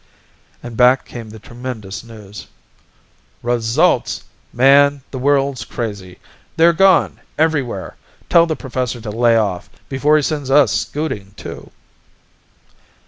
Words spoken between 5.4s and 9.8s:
crazy! They're gone everywhere! Tell the professor to lay off,